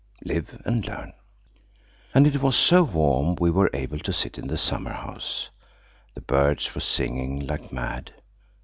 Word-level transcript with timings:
Live 0.25 0.59
and 0.65 0.83
learn.) 0.87 1.13
And 2.15 2.25
it 2.25 2.41
was 2.41 2.55
so 2.57 2.81
warm 2.81 3.35
we 3.35 3.51
were 3.51 3.69
able 3.71 3.99
to 3.99 4.11
sit 4.11 4.39
in 4.39 4.47
the 4.47 4.57
summer 4.57 4.93
house. 4.93 5.51
The 6.15 6.21
birds 6.21 6.73
were 6.73 6.81
singing 6.81 7.45
like 7.45 7.71
mad. 7.71 8.11